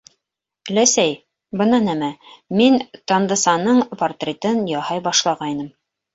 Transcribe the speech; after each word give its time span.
Өләсәй, 0.71 1.11
бына 1.61 1.79
нәмә: 1.87 2.09
мин 2.63 2.79
Тандысаның 3.13 3.83
портретын 4.01 4.67
яһай 4.75 5.07
башлағайным. 5.11 5.71